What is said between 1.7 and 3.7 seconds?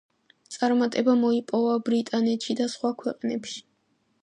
ბრიტანეთში და სხვა ქვეყნებში.